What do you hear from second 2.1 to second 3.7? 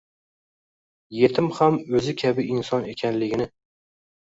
kabi inson ekanligini